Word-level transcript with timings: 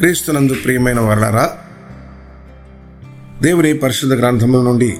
క్రీస్తునందు 0.00 0.54
ప్రియమైన 0.64 1.00
వర్ణరా 1.00 1.50
దేవుని 3.42 3.78
పరిశుద్ధ 3.78 4.12
గ్రంథముల 4.12 4.60
నుండి 4.62 4.96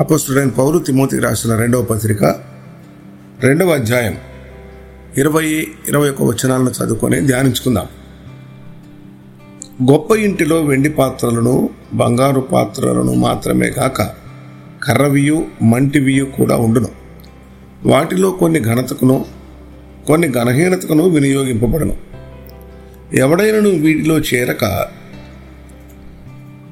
అపస్తుడైన 0.00 0.48
పౌరు 0.48 0.78
తిమోతికి 0.78 1.22
రాసిన 1.22 1.56
రెండవ 1.56 1.82
పత్రిక 1.82 2.24
రెండవ 3.40 3.70
అధ్యాయం 3.70 4.16
ఇరవై 5.18 5.66
ఇరవై 5.88 6.10
ఒక 6.10 6.22
వచనాలను 6.22 6.70
చదువుకొని 6.70 7.20
ధ్యానించుకుందాం. 7.20 7.86
గొప్ప 9.90 10.16
ఇంటిలో 10.16 10.62
వెండి 10.62 10.88
పాత్రలను 10.88 11.70
బంగారు 11.94 12.40
పాత్రలను 12.40 13.14
మాత్రమే 13.14 13.70
కాక 13.70 14.02
కర్రవియు 14.82 15.46
మంటివియు 15.62 16.24
కూడా 16.24 16.56
ఉండును. 16.56 16.88
వాటిలో 17.84 18.30
కొన్ని 18.30 18.60
ఘనతకును 18.60 19.24
కొన్ని 20.06 20.32
ఘనహీనతకును 20.32 21.08
వినియోగింపబడును. 21.08 22.13
ఎవడైనను 23.12 23.70
వీటిలో 23.70 24.18
చేరక 24.18 24.86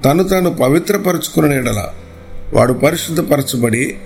తను 0.04 0.22
తాను 0.22 0.50
పవిత్రపరుచుకున్న 0.50 1.52
ఎడల 1.52 1.88
వాడు 2.54 2.72
పరిశుద్ధపరచబడి 2.72 3.98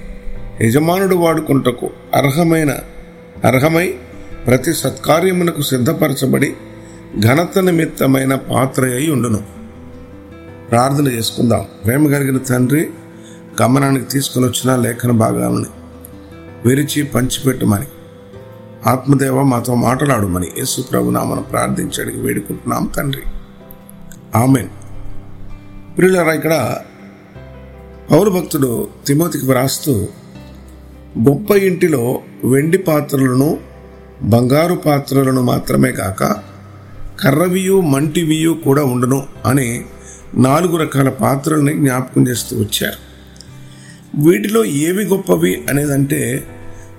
యజమానుడు 0.63 1.17
వాడుకుంటకు 1.17 1.91
అర్హమైన 2.15 2.79
అర్హమై 3.45 3.95
ప్రతి 4.47 4.75
సత్కార్యమునకు 4.75 5.63
సిద్ధపరచబడి 5.63 6.55
ఘనత 7.21 7.59
నిమిత్తమైన 7.59 8.35
పాత్ర 8.35 8.85
అయి 8.85 9.11
ఉండును. 9.11 9.43
ప్రార్థన 10.71 11.09
చేసుకుందాం. 11.09 11.67
ప్రేమ 11.85 12.13
కలిగిన 12.13 12.39
తండ్రి 12.39 12.91
గమనానికి 13.63 14.05
తీసుకుని 14.05 14.47
వచ్చిన 14.47 14.77
లేఖన 14.77 15.11
భాగాలని 15.11 15.67
విరిచి 16.69 17.03
పంచిపెట్టమని. 17.03 17.87
ఆత్మదేవ 18.87 19.43
మాతో 19.43 19.75
మాట్లాడమని 19.75 20.47
యేసు 20.59 20.81
ప్రభునామను 20.81 21.43
ప్రార్థించడానికి 21.43 22.21
వేడుకుంటున్నాం 22.21 22.91
తండ్రి. 22.97 23.23
ఆమెన్. 24.35 24.69
ప్రియులరా 25.97 26.33
ఇక్కడ 26.33 26.77
పౌరు 28.11 28.31
భక్తుడు 28.31 28.89
తిమోతికి 29.07 29.47
వ్రాస్తూ 29.47 30.09
గొప్ప 31.29 31.51
ఇంటిలో 31.51 32.21
వెండి 32.45 32.79
పాత్రలను 32.79 33.59
బంగారు 34.23 34.75
పాత్రలను 34.75 35.43
మాత్రమే 35.43 35.93
కాక 35.93 36.23
కర్రవియు 37.21 37.81
మంటివియు 37.81 38.53
కూడా 38.65 38.85
ఉండును 38.85 39.27
అని 39.47 39.85
నాలుగు 40.35 40.77
రకాల 40.77 41.09
పాత్రల్ని 41.09 41.73
జ్ఞాపకం 41.73 42.29
చేస్తూ 42.29 42.57
వచ్చారు. 42.57 43.07
వీటిలో 44.27 44.65
ఏవి 44.65 45.05
గొప్పవి 45.05 45.65
అనేదంటే 45.69 46.47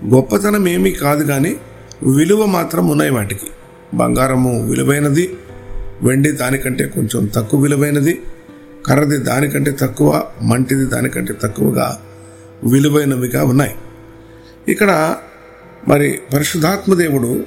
గొప్పతనం 0.05 0.67
ఏమీ 0.67 0.91
కాదు 0.91 1.23
కానీ 1.23 1.55
విలువ 2.03 2.45
మాత్రం 2.45 2.87
ఉన్నాయి 2.87 3.11
వాటికి. 3.11 3.47
బంగారము 3.93 4.69
విలువైనది 4.69 5.37
వెండి 6.01 6.31
దానికంటే 6.31 6.87
కొంచెం 6.87 7.25
తక్కువ 7.25 7.61
విలువైనది 7.61 8.21
కర్రది 8.85 9.17
దానికంటే 9.17 9.71
తక్కువ 9.71 10.23
మంటిది 10.41 10.85
దానికంటే 10.85 11.33
తక్కువగా 11.43 12.01
విలువైనవిగా 12.63 13.43
ఉన్నాయి. 13.43 13.75
ఇక్కడ 14.67 15.15
మరి 15.87 16.19
పరిశుధాత్మ 16.33 16.93
దేవుడు 16.93 17.45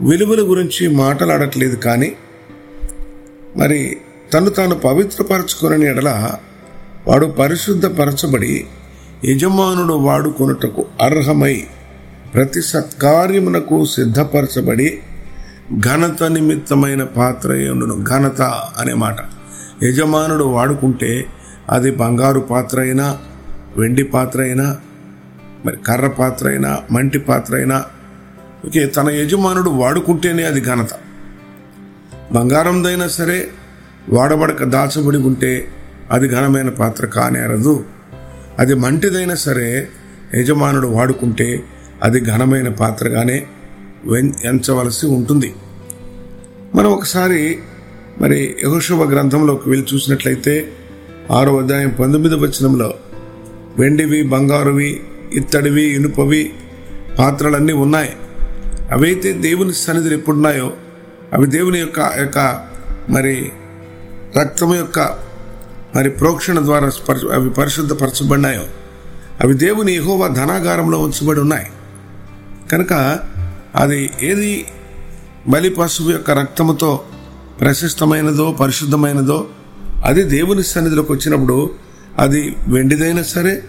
విలువల 0.00 0.40
గురించి 0.40 0.88
మాట్లాడట్లేదు 0.88 1.76
కానీ 1.76 2.16
మరి 3.56 3.96
తను 4.34 4.50
తాను 4.50 4.74
పవిత్రపరచుకుని 4.74 5.86
ఎడల 5.86 6.30
వాడు 7.06 7.26
పరిశుద్ధపరచబడి 7.26 8.66
యజమానుడు 9.24 9.92
వాడుకొనుటకు 9.92 10.86
అర్హమై 11.02 11.64
ప్రతి 12.34 12.62
సత్కార్యమునకు 12.62 13.84
సిద్ధపరచబడి 13.84 15.00
ఘనత 15.78 16.22
నిమిత్తమైన 16.22 17.04
పాత్ర 17.04 17.52
ఉండును 17.70 18.04
ఘనత 18.04 18.42
అనే 18.78 18.94
మాట. 18.94 19.16
యజమానుడు 19.82 20.44
వాడుకుంటే 20.44 21.26
అది 21.70 21.90
బంగారు 21.90 22.40
పాత్ర 22.40 22.80
అయినా 22.80 23.18
వెండి 23.76 24.02
పాత్ర 24.02 24.40
అయినా 24.40 24.76
మరి 25.66 25.76
కర్ర 25.76 26.06
పాత్ర 26.06 26.48
అయినా 26.48 26.78
మంటి 26.92 27.18
పాత్ర 27.18 27.56
అయినా 27.56 27.84
ఓకే 28.66 28.86
తన 28.86 29.10
యజమానుడు 29.10 29.70
వాడుకుంటేనే 29.70 30.42
అది 30.42 30.60
ఘనత. 30.60 30.88
బంగారందైనా 32.32 33.08
సరే 33.08 33.48
వాడబడక 34.08 34.64
దాచబడి 34.64 35.18
ఉంటే 35.18 35.68
అది 36.10 36.28
ఘనమైన 36.28 36.68
పాత్ర 36.68 37.06
కానేరదు. 37.06 37.84
అది 38.58 38.74
మంటిదైనా 38.74 39.34
సరే 39.34 39.88
యజమానుడు 40.34 40.88
వాడుకుంటే 40.88 41.62
అది 42.02 42.20
ఘనమైన 42.20 42.68
పాత్రగానే 42.68 43.46
ఎంచవలసి 44.44 45.06
ఉంటుంది. 45.06 45.54
మనం 46.74 46.90
ఒకసారి 46.92 47.58
మరి 48.20 48.56
యహోశుభ 48.64 49.02
గ్రంథంలోకి 49.02 49.70
వెళ్ళి 49.70 49.94
చూసినట్లయితే 49.94 50.72
ఆరో 51.30 51.58
అధ్యాయం 51.58 51.88
పంతొమ్మిది 51.88 52.34
వచనంలో 52.34 52.94
వెండివి 53.78 54.22
బంగారువి 54.22 55.00
ఇత్తడివి 55.32 55.82
ఇనుపవి 55.82 56.52
పాత్రలన్నీ 57.18 57.72
ఉన్నాయి. 57.72 58.16
అవైతే 58.92 59.32
దేవుని 59.32 59.72
సన్నిధులు 59.72 60.14
ఎప్పుడున్నాయో 60.14 60.72
అవి 61.32 61.46
దేవుని 61.46 61.78
యొక్క 61.78 61.98
యొక్క 62.18 62.64
మరి 63.08 63.52
రక్తం 64.40 64.74
యొక్క 64.74 64.98
మరి 65.96 66.10
ప్రోక్షణ 66.10 66.58
ద్వారా 66.58 66.90
అవి 67.32 67.50
పరిశుద్ధపరచబడినాయో 67.50 68.64
అవి 69.40 69.54
దేవుని 69.54 69.94
ఎహోవా 69.94 70.28
ధనాగారంలో 70.28 70.98
ఉంచబడి 70.98 71.40
ఉన్నాయి. 71.40 71.66
కనుక 72.70 73.18
అది 73.74 74.10
ఏది 74.22 74.66
బలి 75.48 75.70
పశువు 75.70 76.10
యొక్క 76.10 76.30
రక్తముతో 76.30 77.00
ప్రశస్తమైనదో 77.60 78.52
పరిశుద్ధమైనదో 78.52 79.46
అది 80.04 80.22
దేవుని 80.22 80.62
సన్నిధిలోకి 80.62 81.12
వచ్చినప్పుడు 81.12 81.70
అది 82.18 82.56
వెండిదైనా 82.68 83.22
సరే 83.22 83.62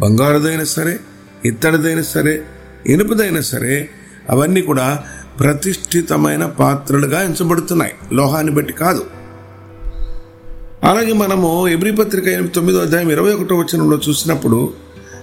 బంగారుదైనా 0.00 0.64
సరే 0.64 1.00
ఇత్తడిదైనా 1.44 2.02
సరే 2.02 2.42
ఇనుపదైనా 2.86 3.40
సరే 3.40 3.88
అవన్నీ 4.30 4.62
కూడా 4.62 5.04
ప్రతిష్ఠితమైన 5.40 6.46
పాత్రలుగా 6.46 7.22
ఎంచబడుతున్నాయి. 7.22 7.92
లోహాన్ని 8.12 8.52
బట్టి 8.52 8.72
కాదు. 8.72 9.04
అలాగే 10.84 11.12
మనము 11.12 11.68
ఎబ్రి 11.68 11.92
పత్రిక 11.92 12.54
తొమ్మిదో 12.54 12.78
అధ్యాయం 12.78 13.10
ఇరవై 13.10 13.32
ఒకటో 13.32 13.56
వచనంలో 13.56 14.00
చూసినప్పుడు 14.08 14.72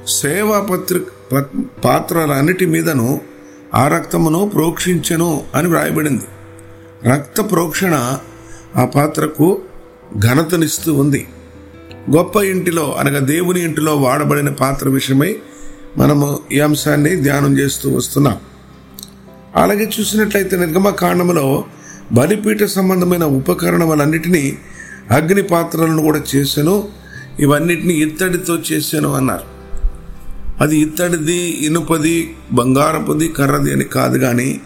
సేవా 0.08 0.60
పత్రిక 0.60 1.04
పాత్రలన్నిటి 1.86 2.66
మీదను 2.66 3.22
ఆ 3.76 3.88
రక్తమును 3.88 4.52
ప్రోక్షించెను 4.54 5.44
అని 5.56 5.68
వ్రాయబడింది. 5.68 6.24
రక్త 7.10 7.42
ప్రోక్షణ 7.42 8.18
ఆ 8.76 8.86
పాత్రకు 8.86 9.62
ఘనతనిస్తూ 10.18 10.94
ఉంది. 10.94 11.28
గొప్ప 12.16 12.36
ఇంటిలో 12.36 12.96
అనగా 13.00 13.20
దేవుని 13.20 13.64
ఇంటిలో 13.64 13.96
వాడబడిన 13.96 14.50
పాత్ర 14.50 14.90
విషయమై 14.90 15.36
మనము 15.98 16.40
ఈ 16.52 16.60
అంశాన్ని 16.60 17.16
ధ్యానం 17.16 17.58
చేస్తూ 17.58 17.96
వస్తున్నాం. 17.96 18.38
అలాగే 19.56 19.90
చూసినట్లయితే 20.00 20.58
నిర్గమ 20.58 20.90
కాండములో 20.90 21.64
బలిపీఠ 22.12 22.64
సంబంధమైన 22.64 23.24
ఉపకరణములన్నిటినీ 23.24 24.58
అగ్ని 25.12 25.44
పాత్రలను 25.44 26.02
కూడా 26.02 26.22
చేశాను 26.36 26.88
ఇవన్నిటిని 27.40 27.94
ఇత్తడితో 27.94 28.58
చేశాను 28.72 29.14
అన్నారు. 29.14 29.53
అది 30.62 30.78
ఇత్తడిది 30.78 31.36
ఇనుపది 31.36 32.36
బంగారపుది 32.52 33.28
కర్రది 33.28 33.74
అని 33.74 33.84
కాదు 33.84 34.18
కానీ 34.18 34.62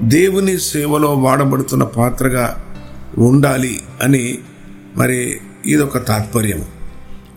దేవుని 0.00 0.58
సేవలో 0.58 1.14
వాడబడుతున్న 1.14 1.82
పాత్రగా 1.84 2.62
ఉండాలి 3.16 3.80
అని 4.02 4.38
మరి 4.96 5.40
ఇదొక 5.66 6.06
తాత్పర్యం. 6.06 6.64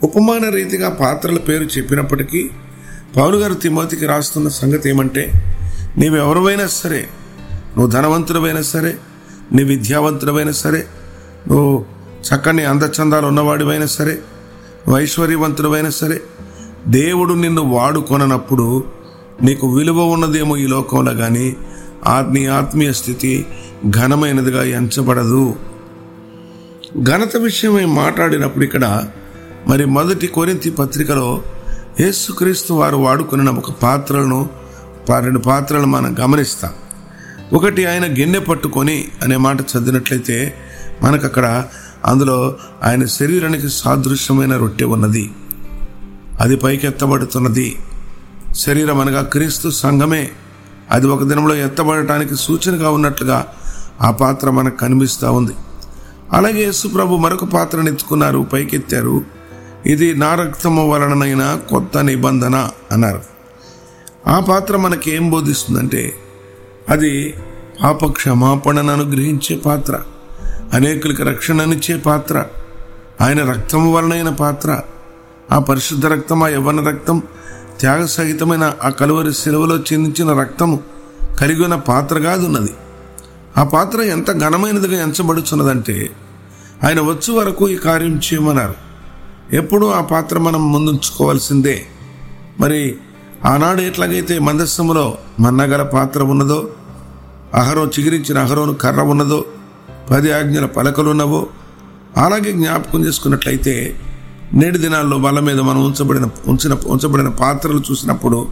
ఉపమాన 0.03 0.49
రీతిగా 0.49 0.89
పాత్రల 0.89 1.37
పేరు 1.37 1.63
చెప్పినప్పటికీ 1.63 2.49
పౌరు 3.17 3.37
గారు 3.37 3.53
తిమోతికి 3.53 4.05
రాస్తున్న 4.05 4.47
సంగతి 4.47 4.89
ఏమంటే 4.89 5.31
నీవెవరివైనా 5.97 6.67
సరే 6.67 7.09
నువ్వు 7.77 7.87
ధనవంతుడవైనా 7.87 8.61
సరే 8.61 8.97
నీ 9.51 9.63
విద్యావంతుడవైనా 9.63 10.51
సరే 10.51 10.87
నువ్వు 11.47 11.85
చక్కని 12.27 12.65
అందచందాలు 12.65 13.27
ఉన్నవాడివైనా 13.27 13.85
సరే 13.85 14.11
నువ్వు 14.87 14.97
ఐశ్వర్యవంతుడవైనా 14.99 15.89
సరే 15.89 16.21
దేవుడు 16.87 17.33
నిన్ను 17.33 17.61
వాడుకొననప్పుడు 17.61 18.83
నీకు 19.41 19.75
విలువ 19.75 20.03
ఉన్నదేమో 20.03 20.57
ఈ 20.57 20.67
లోకంలో 20.67 21.13
కానీ 21.13 21.55
నీ 22.31 22.45
ఆత్మీయ 22.45 22.91
స్థితి 22.91 23.45
ఘనమైనదిగా 23.89 24.63
ఎంచబడదు. 24.63 25.55
ఘనత 27.03 27.37
విషయమై 27.37 27.85
మాట్లాడినప్పుడు 27.85 28.63
ఇక్కడ 28.63 29.03
మరి 29.67 29.85
మొదటి 29.85 30.27
కొరింతి 30.27 30.71
పత్రికలో 30.71 31.43
యేసుక్రీస్తు 31.99 32.73
వారు 32.73 32.95
వాడుకున్న 32.95 33.49
ఒక 33.49 33.71
పాత్రలను 33.71 34.49
రెండు 35.19 35.39
పాత్రలను 35.39 35.87
మనం 35.87 36.15
గమనిస్తాం. 36.19 36.71
ఒకటి 37.53 37.85
ఆయన 37.85 38.05
గిన్నె 38.05 38.39
పట్టుకొని 38.39 39.07
అనే 39.23 39.37
మాట 39.37 39.61
చదివినట్లయితే 39.61 40.53
మనకు 41.01 41.25
అక్కడ 41.25 41.63
అందులో 42.05 42.57
ఆయన 42.83 43.05
శరీరానికి 43.05 43.69
సాదృశ్యమైన 43.69 44.57
రొట్టె 44.57 44.85
ఉన్నది. 44.85 45.31
అది 46.39 46.55
పైకెత్తబడుతున్నది. 46.55 47.77
శరీరం 48.53 48.99
అనగా 48.99 49.21
క్రీస్తు 49.21 49.69
సంఘమే 49.69 50.29
అది 50.91 51.07
ఒక 51.07 51.23
దినంలో 51.23 51.55
ఎత్తబడటానికి 51.55 52.35
సూచనగా 52.35 52.89
ఉన్నట్లుగా 52.89 53.47
ఆ 54.01 54.11
పాత్ర 54.11 54.49
మనకు 54.49 54.77
కనిపిస్తూ 54.77 55.33
ఉంది. 55.33 55.51
అలాగే 56.33 56.63
యేసు 56.63 56.87
ప్రభు 56.87 57.15
మరొక 57.15 57.43
పాత్రను 57.43 57.89
ఎత్తుకున్నారు 57.89 58.47
పైకెత్తారు. 58.53 59.21
ఇది 59.85 60.13
నా 60.13 60.35
రక్తము 60.35 60.89
వలననైనా 60.89 61.55
కొత్త 61.69 61.97
నిబంధన 61.97 62.69
అన్నారు. 62.91 63.21
ఆ 64.27 64.39
పాత్ర 64.39 64.77
మనకి 64.77 65.15
ఏం 65.15 65.29
బోధిస్తుందంటే 65.29 66.13
అది 66.89 67.33
పాప 67.83 68.11
క్షమాపణను 68.11 68.93
అనుగ్రహించే 68.93 69.55
పాత్ర 69.55 69.99
అనేకులకి 70.73 71.23
రక్షణనిచ్చే 71.23 71.97
పాత్ర 71.97 72.45
ఆయన 73.21 73.51
రక్తము 73.51 73.93
వలనైన 73.93 74.29
పాత్ర 74.29 74.79
ఆ 75.51 75.59
పరిశుద్ధ 75.59 76.05
రక్తం 76.05 76.43
ఆ 76.43 76.47
యవ్వన 76.47 76.87
రక్తం? 76.87 77.23
త్యాగ 77.79 78.05
సహితమైన 78.05 78.73
ఆ 78.83 78.89
కలువరి 78.89 79.33
సెలవులో 79.33 79.77
చెందించిన 79.77 80.39
రక్తము 80.39 80.79
కలిగి 81.39 81.63
ఉన్న 81.63 81.75
పాత్ర 81.75 82.37
ఉన్నది 82.45 82.73
ఆ 83.57 83.63
పాత్ర 83.63 84.01
ఎంత 84.01 84.31
ఘనమైనదిగా 84.31 85.03
ఎంచబడుచున్నదంటే 85.03 86.09
ఆయన 86.83 87.01
వచ్చే 87.01 87.33
వరకు 87.33 87.69
ఈ 87.69 87.75
కార్యం 87.75 88.15
చేయమన్నారు. 88.15 88.75
ఎప్పుడూ 89.55 89.87
ఆ 89.87 90.01
పాత్ర 90.01 90.39
మనం 90.39 90.71
ముందుంచుకోవాల్సిందే. 90.71 91.85
మరి 92.59 92.95
ఆనాడు 93.45 93.81
ఎట్లాగైతే 93.81 94.39
మందస్సములో 94.39 95.17
మన్నగల 95.39 95.83
పాత్ర 95.83 96.23
ఉన్నదో 96.23 96.69
అహరో 97.53 97.85
చిగిరించిన 97.85 98.39
అహరోను 98.39 98.73
కర్ర 98.73 99.01
ఉన్నదో 99.01 99.45
పది 100.11 100.31
ఆజ్ఞల 100.31 100.65
పలకలు 100.65 101.09
ఉన్నవో 101.09 101.47
అలాగే 102.17 102.51
జ్ఞాపకం 102.53 103.05
చేసుకున్నట్లయితే 103.05 103.99
నేటి 104.53 104.77
దినాల్లో 104.77 105.17
బల 105.17 105.39
మీద 105.39 105.59
మనం 105.59 105.85
ఉంచబడిన 105.85 106.29
ఉంచిన 106.47 106.77
ఉంచబడిన 106.87 107.27
పాత్రలు 107.27 107.81
చూసినప్పుడు 107.91 108.47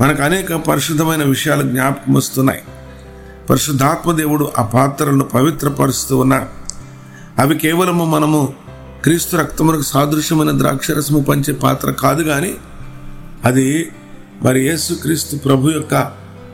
మనకు 0.00 0.22
అనేక 0.22 0.54
పరిశుద్ధమైన 0.54 1.22
విషయాలు 1.22 1.62
జ్ఞాపకం 1.62 2.14
వస్తున్నాయి. 2.14 2.62
పరిశుద్ధాత్మ 3.50 4.12
దేవుడు 4.12 4.52
ఆ 4.58 4.62
పాత్రలను 4.62 5.24
పవిత్రపరుస్తూ 5.24 6.18
ఉన్నారు 6.18 6.46
అవి 7.38 7.58
కేవలము 7.58 8.04
మనము 8.04 8.54
క్రీస్తు 9.02 9.36
రక్తమునకు 9.36 9.82
సాదృశ్యమైన 9.82 10.58
ద్రాక్షరసము 10.58 11.20
పంచే 11.20 11.54
పాత్ర 11.54 11.90
కాదు 11.90 12.22
కానీ 12.22 12.54
అది 13.44 13.88
మరి 14.42 14.66
యేసు 14.66 14.94
క్రీస్తు 14.94 15.36
ప్రభు 15.36 15.70
యొక్క 15.70 15.94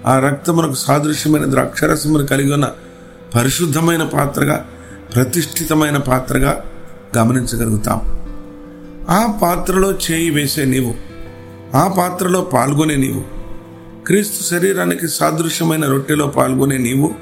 ఆ 0.06 0.18
రక్తమునకు 0.18 0.74
సాదృశ్యమైన 0.74 1.50
ద్రాక్షరసమును 1.50 2.26
కలిగి 2.26 2.52
ఉన్న 2.52 2.70
పరిశుద్ధమైన 3.34 4.02
పాత్రగా 4.02 4.66
ప్రతిష్ఠితమైన 5.14 5.96
పాత్రగా 5.96 6.60
గమనించగలుగుతాం. 7.18 8.23
ఆ 9.10 9.38
పాత్రలో 9.42 9.92
చేయి 9.92 10.30
వేసే 10.30 10.64
నీవు 10.64 10.94
ఆ 11.76 11.88
పాత్రలో 11.88 12.40
పాల్గొనే 12.40 12.96
నీవు 12.96 13.22
క్రీస్తు 14.04 14.42
శరీరానికి 14.44 15.08
సాదృశ్యమైన 15.08 15.86
రొట్టెలో 15.86 16.26
పాల్గొనే 16.26 16.78
నీవు 16.78 17.14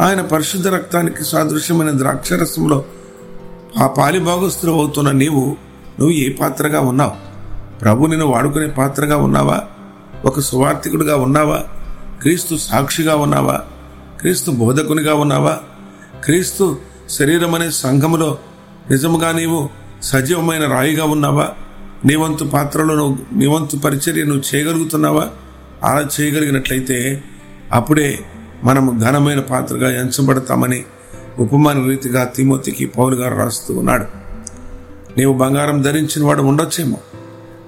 ఆయన 0.00 0.20
పరిశుద్ధ 0.20 0.68
రక్తానికి 0.68 1.24
సాదృశ్యమైన 1.24 1.98
ద్రాక్షరసంలో 1.98 2.84
ఆ 3.78 3.86
పాలి 3.86 4.18
భాగస్థులు 4.18 4.72
అవుతున్న 4.72 5.10
నీవు 5.10 5.56
నువ్వు 6.00 6.10
ఏ 6.10 6.32
పాత్రగా 6.32 6.80
ఉన్నావు? 6.80 7.12
ప్రభు 7.78 8.06
నిన్ను 8.06 8.26
వాడుకునే 8.26 8.66
పాత్రగా 8.66 9.16
ఉన్నావా? 9.16 9.62
ఒక 10.24 10.40
సువార్థికుడిగా 10.40 11.16
ఉన్నావా? 11.16 11.64
క్రీస్తు 12.22 12.56
సాక్షిగా 12.56 13.16
ఉన్నావా? 13.16 13.60
క్రీస్తు 14.20 14.50
బోధకునిగా 14.50 15.14
ఉన్నావా? 15.14 15.58
క్రీస్తు 16.24 16.76
శరీరం 17.10 17.54
అనే 17.54 17.70
సంఘములో 17.70 18.38
నిజముగా 18.90 19.32
నీవు 19.32 19.68
సజీవమైన 20.04 20.66
రాయిగా 20.66 21.04
ఉన్నావా? 21.04 21.48
నీవంతు 22.04 22.44
పాత్రలో 22.44 22.94
నువ్వు 22.94 23.38
నీవంతు 23.38 23.76
పరిచర్య 23.76 24.24
నువ్వు 24.24 24.42
చేయగలుగుతున్నావా? 24.54 25.28
అలా 25.84 26.08
చేయగలిగినట్లయితే 26.20 27.24
అప్పుడే 27.72 28.18
మనము 28.64 29.00
ఘనమైన 29.00 29.40
పాత్రగా 29.40 30.00
ఎంచబడతామని 30.00 30.84
ఉపమాన 31.38 31.86
రీతిగా 31.86 32.24
తిమోతికి 32.24 32.86
పౌలు 32.86 33.16
గారు 33.16 33.34
రాస్తూ 33.34 33.74
ఉన్నాడు. 33.74 34.04
నీవు 35.18 35.32
బంగారం 35.32 35.82
ధరించిన 35.82 36.24
వాడు 36.24 36.42
ఉండొచ్చేమో? 36.42 36.96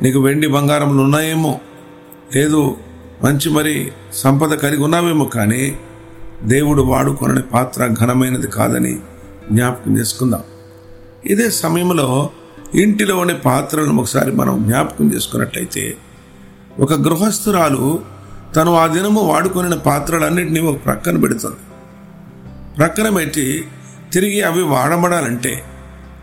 నీకు 0.03 0.19
వెండి 0.19 0.47
బంగారములు 0.47 1.03
ఉన్నాయేమో? 1.03 1.61
లేదు 2.37 2.77
మంచి 3.25 3.51
మరి 3.51 3.93
సంపద 4.13 4.55
కలిగి 4.55 4.85
ఉన్నావేమో 4.85 5.25
కానీ 5.25 5.79
దేవుడు 6.43 6.83
వాడుకొనని 6.83 7.43
పాత్ర 7.43 7.95
ఘనమైనది 8.01 8.47
కాదని 8.47 8.99
జ్ఞాపకం 9.53 9.99
చేసుకుందాం. 9.99 10.41
ఇదే 11.27 11.51
సమయంలో 11.51 12.31
ఇంటిలో 12.75 13.17
ఉండే 13.17 13.35
పాత్రలను 13.35 13.97
ఒకసారి 13.97 14.33
మనం 14.33 14.65
జ్ఞాపకం 14.65 15.15
చేసుకున్నట్లయితే 15.15 15.97
ఒక 16.79 16.93
గృహస్థురాలు 16.93 18.03
తను 18.57 18.75
ఆ 18.75 18.87
దినము 18.87 19.21
వాడుకొనిన 19.21 19.75
పాత్రలన్నింటినీ 19.75 20.61
ఒక 20.61 20.85
ప్రక్కన 20.85 21.17
పెడుతుంది. 21.17 21.57
ప్రక్కన 22.77 23.09
పెట్టి 23.09 23.65
తిరిగి 24.13 24.43
అవి 24.43 24.63
వాడబడాలంటే 24.63 25.63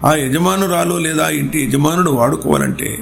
ఆ 0.05 0.15
యజమానురాలు 0.15 0.97
లేదా 0.97 1.29
ఇంటి 1.29 1.63
యజమానుడు 1.63 2.11
వాడుకోవాలంటే 2.11 2.97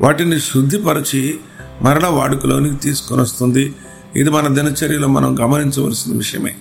వాటిని 0.00 0.40
శుద్ధిపరచి 0.40 1.38
మరల 1.82 2.06
వాడుకలోనికి 2.06 2.76
తీసుకొని 2.76 3.22
వస్తుంది. 3.22 3.74
ఇది 4.16 4.30
మన 4.30 4.54
దినచర్యలో 4.54 5.08
మనం 5.08 5.38
గమనించవలసిన 5.40 6.16
విషయమే. 6.16 6.54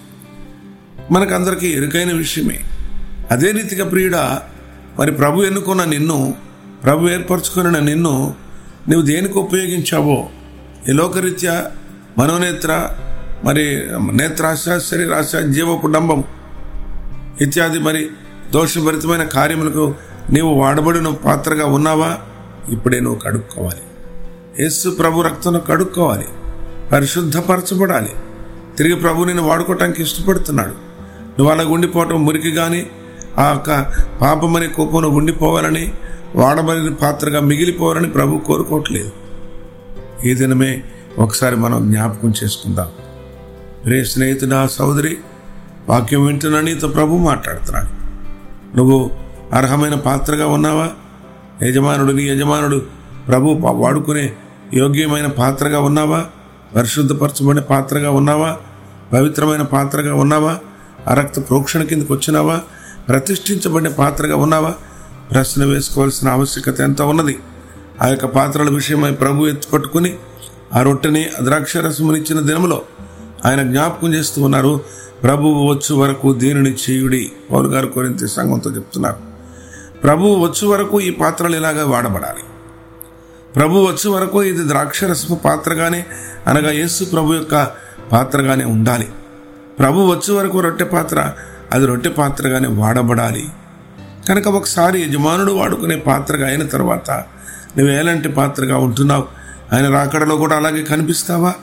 మనకందరికీ 1.11 1.67
ఎరుకైన 1.67 2.13
విషయమే. 2.13 2.59
అదే 3.31 3.51
రీతిగా 3.51 3.85
ప్రియుడ 3.85 4.15
మరి 4.97 5.11
ప్రభు 5.11 5.41
ఎన్నుకున్న 5.43 5.83
నిన్ను 5.83 6.33
ప్రభు 6.83 7.07
ఏర్పరచుకున్న 7.07 7.79
నిన్ను 7.79 8.33
నువ్వు 8.89 9.07
దేనికి 9.07 9.37
ఉపయోగించావో? 9.37 10.29
ఈ 10.89 10.91
లోకరీత్యా 10.91 11.65
మనోనేత్ర 12.17 12.89
మరి 13.43 13.87
నేత్రాశ 14.11 14.65
శరీరాశ 14.77 15.35
జీవ 15.35 15.75
కుటుంబం 15.75 16.23
ఇత్యాది 17.41 17.79
మరి 17.79 18.07
దోషభరితమైన 18.53 19.23
కార్యములకు 19.23 19.95
నీవు 20.31 20.49
వాడబడిన 20.49 21.07
పాత్రగా 21.07 21.65
ఉన్నావా? 21.65 22.17
ఇప్పుడే 22.69 22.99
నువ్వు 22.99 23.19
కడుక్కోవాలి. 23.19 23.81
యేసు 24.63 24.89
ప్రభు 24.89 25.21
రక్తంలో 25.21 25.59
కడుక్కోవాలి. 25.59 26.25
పరిశుద్ధపరచబడాలి. 26.91 28.09
తిరిగి 28.77 28.95
ప్రభు 28.95 29.23
నేను 29.23 29.43
వాడుకోవటానికి 29.43 30.03
ఇష్టపడుతున్నాడు. 30.03 30.89
నువ్వు 31.39 31.49
అలా 31.49 31.63
గుండిపోవటం 31.63 32.25
మురికి 32.25 32.51
కానీ 32.51 32.89
ఆ 33.39 33.49
యొక్క 33.49 33.95
పాపమనే 34.21 34.67
కోపంలో 34.67 35.09
ఉండిపోవాలని 35.09 35.93
వాడబడిన 36.35 36.93
పాత్రగా 36.93 37.39
మిగిలిపోవాలని 37.39 38.09
ప్రభు 38.09 38.37
కోరుకోవట్లేదు. 38.37 39.11
ఈ 40.25 40.33
దినమే 40.33 40.83
ఒకసారి 41.17 41.55
మనం 41.55 41.91
జ్ఞాపకం 41.91 42.33
చేసుకుందాం. 42.43 42.87
రే 43.85 44.03
స్నేహితుడా 44.03 44.67
సోదరి 44.67 45.17
వాక్యం 45.89 46.25
వింటున్నా 46.25 46.61
నీతో 46.61 46.87
ప్రభు 46.87 47.15
మాట్లాడుతున్నాడు. 47.15 47.99
నువ్వు 48.77 49.11
అర్హమైన 49.53 49.95
పాత్రగా 49.95 50.47
ఉన్నావా? 50.47 50.89
యజమానుడు 51.63 52.11
నీ 52.11 52.23
యజమానుడు 52.23 52.81
ప్రభు 53.27 53.59
వాడుకునే 53.63 54.33
యోగ్యమైన 54.73 55.25
పాత్రగా 55.25 55.79
ఉన్నావా? 55.79 56.25
పరిశుద్ధపరచబడిన 56.75 57.61
పాత్రగా 57.61 58.11
ఉన్నావా? 58.11 58.57
పవిత్రమైన 59.13 59.61
పాత్రగా 59.61 60.15
ఉన్నావా? 60.15 60.57
ఆ 61.07 61.13
రక్త 61.13 61.39
ప్రోక్షణ 61.39 61.83
కిందకు 61.83 62.13
వచ్చినావా? 62.13 62.59
ప్రతిష్ఠించబడిన 63.09 63.87
పాత్రగా 63.87 64.35
ఉన్నావా? 64.35 64.73
ప్రశ్న 65.31 65.65
వేసుకోవాల్సిన 65.65 66.29
ఆవశ్యకత 66.29 66.81
ఎంత 66.81 67.01
ఉన్నది? 67.01 67.39
ఆ 68.01 68.07
యొక్క 68.07 68.25
పాత్రల 68.25 68.69
విషయమై 68.69 69.11
ప్రభు 69.11 69.47
ఎత్తుపట్టుకుని 69.47 70.17
ఆ 70.73 70.81
రొట్టెని 70.81 71.29
ద్రాక్షరసమునిచ్చిన 71.43 72.39
దినములో 72.39 72.81
ఆయన 73.45 73.61
జ్ఞాపకం 73.61 74.13
చేస్తూ 74.13 74.43
ఉన్నారు 74.43 74.81
ప్రభువు 75.23 75.73
వచ్చు 75.73 75.95
వరకు 75.95 76.33
దీనిని 76.33 76.75
చేయుడి 76.89 77.31
పౌరు 77.51 77.67
గారు 77.67 77.87
కొరింత 77.87 78.25
సంఘంతో 78.25 78.71
చెప్తున్నారు. 78.71 79.15
ప్రభువు 80.03 80.45
వచ్చు 80.45 80.67
వరకు 80.67 81.01
ఈ 81.01 81.09
పాత్రలు 81.09 81.55
ఇలాగా 81.55 81.85
వాడబడాలి. 81.85 82.43
ప్రభు 83.55 83.79
వచ్చే 83.79 84.11
వరకు 84.11 84.43
ఇది 84.43 84.67
ద్రాక్షరసపు 84.67 85.35
పాత్రగానే 85.35 86.05
అనగా 86.47 86.71
యేసు 86.71 87.03
ప్రభు 87.03 87.33
యొక్క 87.33 87.71
పాత్రగానే 88.11 88.65
ఉండాలి. 88.65 89.09
ప్రభు 89.79 89.99
వచ్చే 89.99 90.35
వరకు 90.35 90.59
రొట్టె 90.59 90.85
పాత్ర 90.85 91.33
అది 91.71 91.85
రొట్టె 91.85 92.09
పాత్రగానే 92.09 92.67
వాడబడాలి. 92.67 93.49
కనుక 94.29 94.47
ఒకసారి 94.47 95.01
యజమానుడు 95.01 95.51
వాడుకునే 95.51 95.95
పాత్రగా 95.95 96.47
అయిన 96.47 96.63
తర్వాత 96.63 97.11
నువ్వు 97.77 97.93
ఎలాంటి 97.93 98.29
పాత్రగా 98.29 98.77
ఉంటున్నావు? 98.77 99.25
ఆయన 99.75 99.93
రాకడలో 99.93 100.35
కూడా 100.35 100.55
అలాగే 100.55 100.83
కనిపిస్తావా? 100.83 101.53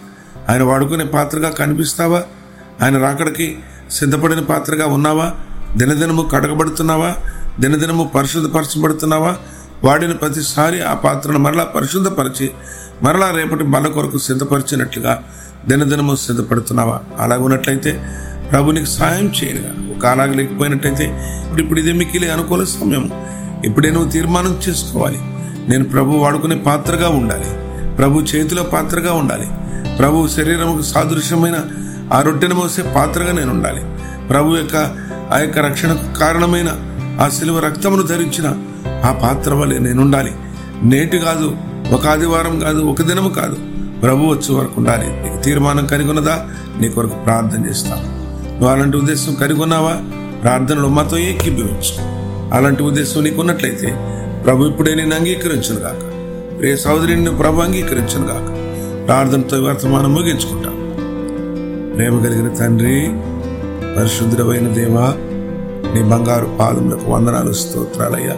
ఆయన 0.48 0.62
వాడుకునే 0.62 1.04
పాత్రగా 1.04 1.48
కనిపిస్తావా? 1.48 2.22
ఆయన 2.82 2.98
రాకడకి 2.98 3.58
సిద్ధపడిన 3.90 4.40
పాత్రగా 4.40 4.86
ఉన్నావా? 4.86 5.32
దినదినము 5.76 6.22
కడగబడుతున్నావా? 6.22 7.14
దినదినము 7.60 8.10
పరిశుద్ధపరచబడుతున్నావా? 8.14 9.36
వాడిన 9.84 10.12
ప్రతిసారి 10.12 10.82
ఆ 10.82 10.94
పాత్రను 10.94 11.38
మరలా 11.38 11.64
పరిశుద్ధపరిచి 11.64 12.50
మరలా 13.02 13.30
రేపటి 13.30 13.64
బల 13.64 13.86
కొరకు 13.86 14.18
సిద్ధపరిచినట్లుగా 14.18 15.22
దినదినము 15.68 16.16
సిద్ధపడుతున్నావా? 16.16 17.00
అలాగ 17.18 17.40
ఉన్నట్లయితే 18.54 18.82
ప్రభునికి 18.86 18.86
సాయం 18.86 19.32
చేయనుగా. 19.44 19.98
ఒక 19.98 20.36
లేకపోయినట్టయితే 20.36 21.04
ఇప్పుడు 21.46 21.62
ఇప్పుడు 21.62 21.80
ఇదే 21.80 21.92
మిక్కిలే 21.92 22.28
అనుకూల 22.28 22.64
సమయం 22.64 23.10
ఇప్పుడే 23.64 23.90
నువ్వు 23.90 24.10
తీర్మానం 24.10 24.60
చేసుకోవాలి. 24.68 25.18
నేను 25.68 25.84
ప్రభు 25.84 26.10
వాడుకునే 26.10 26.56
పాత్రగా 26.56 27.08
ఉండాలి. 27.08 27.44
ప్రభు 27.96 28.20
చేతిలో 28.20 28.62
పాత్రగా 28.62 29.12
ఉండాలి. 29.12 29.46
ప్రభు 29.96 30.28
శరీరముకు 30.28 30.82
సాదృశ్యమైన 30.82 31.54
ఆ 32.14 32.20
రొట్టెను 32.20 32.54
మోసే 32.54 32.82
పాత్రగా 32.82 33.32
నేను 33.32 33.50
ఉండాలి. 33.50 33.82
ప్రభు 34.28 34.56
యొక్క 34.56 34.76
ఆ 35.32 35.38
యొక్క 35.38 35.58
రక్షణకు 35.58 36.18
కారణమైన 36.18 36.68
ఆ 37.20 37.28
శిలువ 37.28 37.58
రక్తమును 37.58 38.02
ధరించిన 38.02 38.54
ఆ 39.04 39.12
పాత్ర 39.22 39.54
వలె 39.54 39.78
నేనుండాలి 39.78 40.32
నేటి 40.82 41.18
కాదు 41.18 41.56
ఒక 41.92 42.06
ఆదివారం 42.06 42.58
కాదు 42.58 42.80
ఒక 42.80 43.02
దినము 43.02 43.28
కాదు. 43.28 43.56
ప్రభు 44.00 44.26
వచ్చే 44.26 44.54
వరకు 44.54 44.72
ఉండాలి. 44.76 45.06
నీకు 45.06 45.42
తీర్మానం 45.42 45.86
కనుగొన్నదా 45.86 46.48
నీ 46.80 46.88
కొరకు 46.88 47.14
ప్రార్థన 47.14 47.66
చేస్తాను 47.66 48.15
నువ్వు 48.56 48.76
అలాంటి 48.76 48.96
ఉద్దేశం 48.96 49.34
కనుగొన్నావా? 49.34 49.96
ప్రార్థనలో 50.42 50.88
మాతో 50.88 51.18
ఏకీభవించు. 51.18 52.16
అలాంటి 52.54 52.82
ఉద్దేశం 52.82 53.24
నీకు 53.24 53.40
ఉన్నట్లయితే 53.40 53.96
ప్రభు 54.46 54.64
ఇప్పుడే 54.64 54.94
నేను 54.94 55.16
అంగీకరించను 55.16 55.80
గాక. 55.80 56.02
రే 56.62 56.76
సోదరిని 56.76 57.36
ప్రభు 57.36 57.60
అంగీకరించను 57.60 58.26
గాక. 58.26 58.56
ప్రార్థనతో 59.06 59.62
వర్తమానం 59.62 60.14
ముగించుకుంటాం. 60.14 60.72
ప్రేమ 61.96 62.24
కలిగిన 62.24 62.54
తండ్రి 62.54 63.08
పరిశుద్ధమైన 63.96 64.68
దేవా 64.68 65.14
నీ 65.94 66.02
బంగారు 66.02 66.46
పాదములకు 66.60 67.10
వందనాలు 67.10 67.52
స్తోత్రాలయ్యా. 67.52 68.34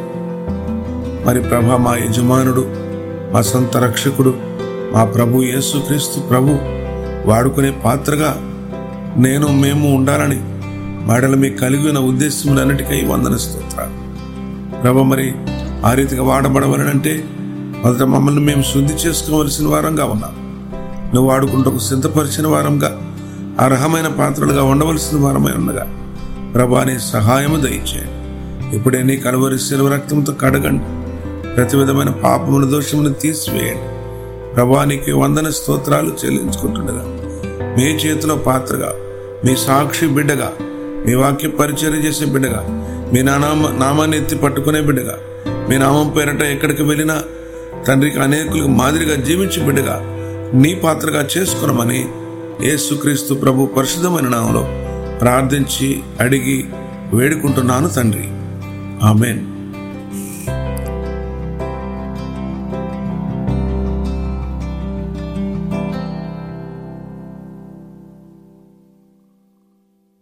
మరి 1.26 1.40
ప్రభ 1.40 1.64
మా 1.64 1.96
యజమానుడు 1.96 2.66
మా 3.32 3.40
సొంత 3.40 3.76
రక్షకుడు 3.76 4.34
మా 4.92 5.04
ప్రభు 5.04 5.42
యేసుక్రీస్తు 5.42 6.20
ప్రభు 6.20 6.58
వాడుకునే 7.28 7.70
పాత్రగా 7.70 8.47
నేను 9.18 9.48
మేము 9.48 9.96
ఉండాలని 9.96 10.40
మేడలు 11.12 11.36
మీకు 11.36 11.56
కలిగిన 11.56 11.98
ఉద్దేశములన్నిటికై 11.98 13.04
వందన 13.04 13.36
స్తోత్ర 13.36 13.88
ప్రభ 14.82 14.98
మరి 14.98 15.32
ఆ 15.84 15.92
రీతిగా 15.92 16.22
వాడబడవలనంటే 16.22 17.24
మొదట 17.82 18.02
మమ్మల్ని 18.02 18.40
మేము 18.40 18.62
శుద్ధి 18.62 18.92
చేసుకోవలసిన 18.92 19.68
వారంగా 19.68 20.04
ఉన్నాం. 20.04 20.34
నువ్వు 21.14 21.30
వాడుకుంటూ 21.30 21.78
సిద్ధపరిచిన 21.78 22.46
వారంగా 22.46 23.00
అర్హమైన 23.60 24.06
పాత్రలుగా 24.06 24.62
ఉండవలసిన 24.62 25.20
వారమై 25.20 25.50
ఉండగా 25.50 25.86
ప్రభాని 26.54 27.00
సహాయము 27.00 27.56
దయచేయండి. 27.56 28.76
ఇప్పుడే 28.76 29.02
నీ 29.02 29.22
శిలువ 29.58 29.88
రక్తంతో 29.88 30.32
కడగండి. 30.32 30.84
ప్రతి 31.54 31.76
విధమైన 31.76 32.08
పాపముల 32.08 32.64
దోషమును 32.64 33.12
తీసివేయండి. 33.12 33.98
ప్రభానికి 34.54 35.12
వందన 35.12 35.50
స్తోత్రాలు 35.50 36.16
చెల్లించుకుంటుండగా 36.24 37.04
మీ 37.78 37.84
చేతిలో 37.84 38.34
పాత్రగా 38.34 38.92
మీ 39.44 39.56
సాక్షి 39.56 40.06
బిడ్డగా 40.06 40.52
మీ 41.06 41.14
వాక్య 41.14 41.48
పరిచయం 41.48 41.92
చేసే 41.92 42.24
బిడ్డగా 42.24 42.66
మీ 43.12 43.22
నానామ 43.22 43.68
నామాన్ని 43.68 44.16
ఎత్తి 44.16 44.36
పట్టుకునే 44.36 44.80
బిడ్డగా 44.80 45.18
మీ 45.70 45.78
నామం 45.78 46.08
పేరట 46.10 46.42
ఎక్కడికి 46.42 46.82
వెళ్ళినా 46.82 47.22
తండ్రికి 47.86 48.18
అనేకులకు 48.18 48.68
మాదిరిగా 48.68 49.14
జీవించి 49.14 49.60
బిడ్డగా 49.62 50.00
నీ 50.54 50.74
పాత్రగా 50.74 51.28
చేసుకునమని 51.38 52.08
యేసుక్రీస్తు 52.62 53.34
ప్రభు 53.34 53.66
పరిశుద్ధమైన 53.66 54.28
నామంలో 54.28 54.62
ప్రార్థించి 55.18 56.02
అడిగి 56.20 56.64
వేడుకుంటున్నాను 57.14 57.88
తండ్రి. 57.88 58.26
ఆమెన్. 59.06 59.57